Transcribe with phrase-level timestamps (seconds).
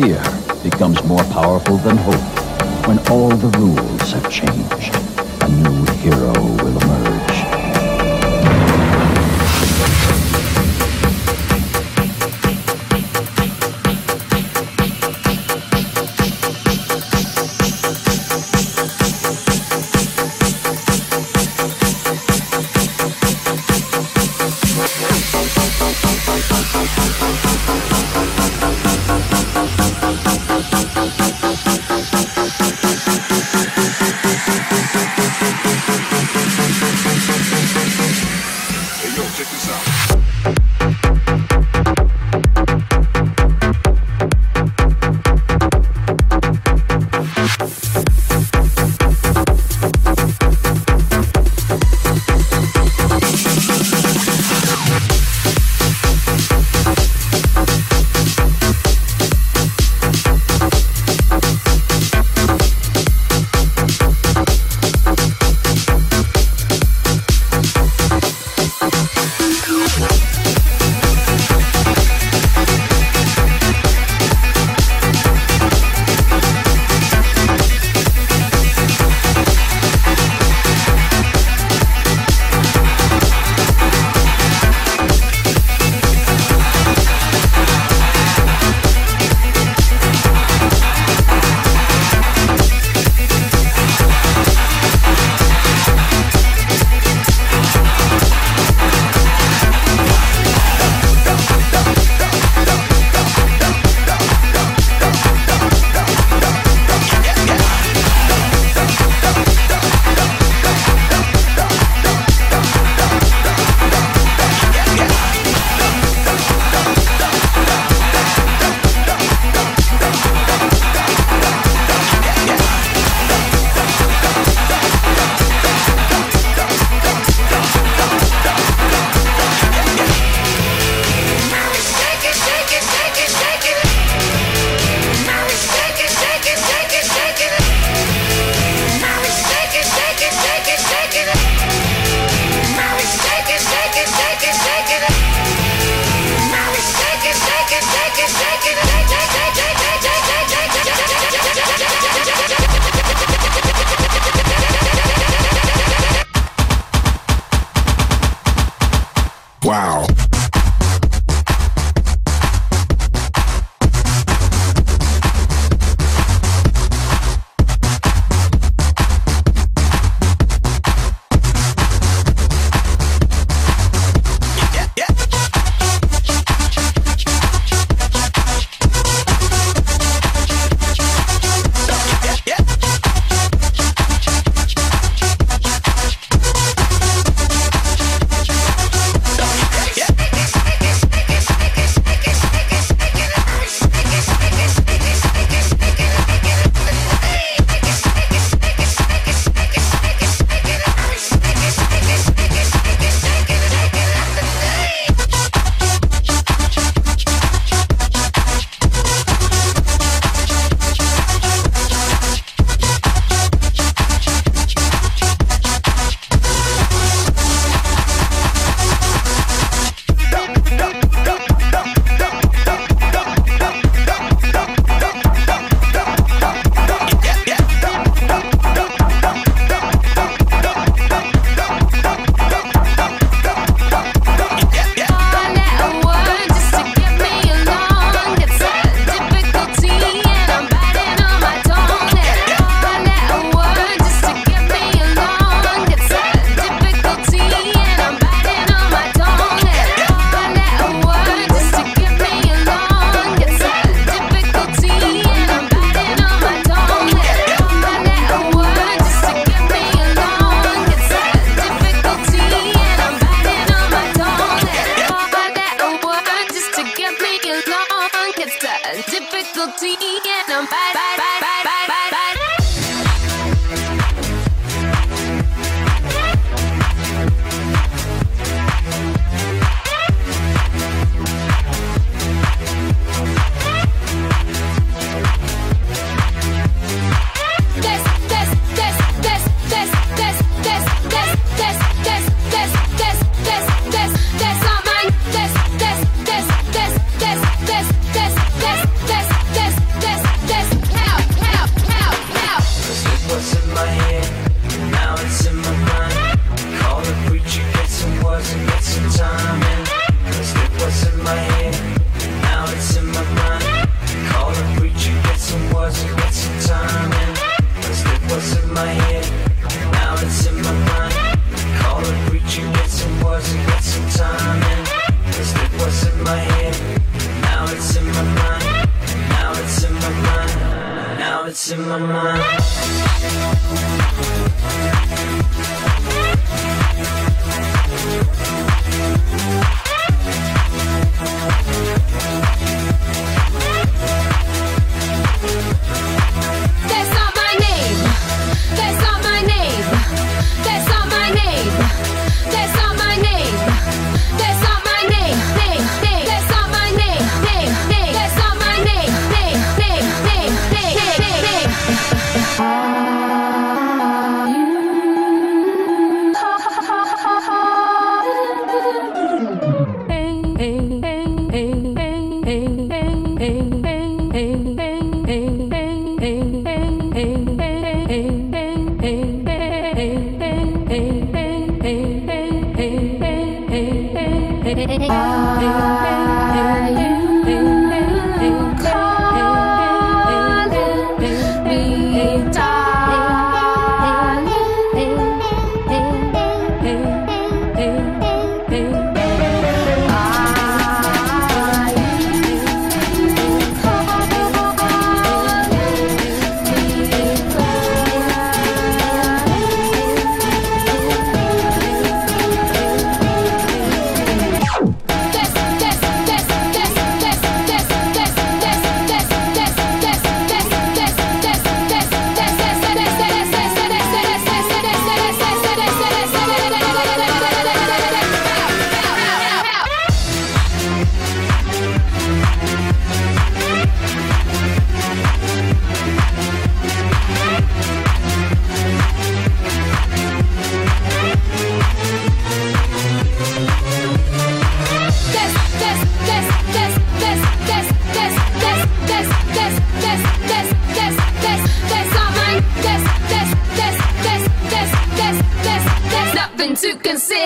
[0.00, 0.22] fear
[0.62, 4.94] becomes more powerful than hope when all the rules have changed.
[5.42, 6.39] A new hero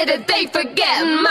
[0.06, 1.24] that they forget.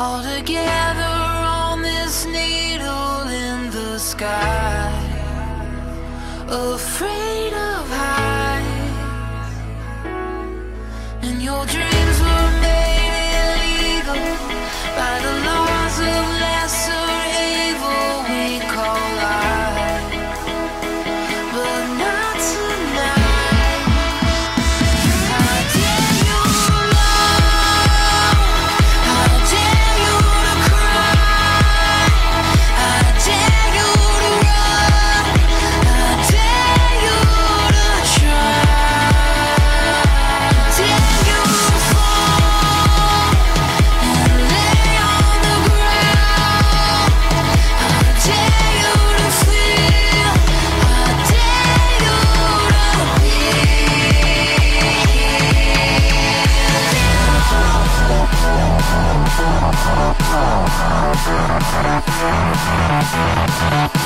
[0.00, 1.14] all together
[1.62, 4.90] on this needle in the sky.
[6.48, 9.56] Afraid of heights.
[11.20, 13.12] And your dreams were made
[13.44, 14.24] illegal
[14.96, 15.39] by the